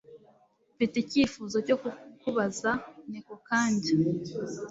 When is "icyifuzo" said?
1.03-1.57